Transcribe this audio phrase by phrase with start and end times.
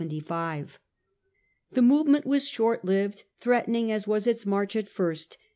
[0.01, 0.79] The
[1.83, 5.37] movement was short lived, threatening as was its march at first.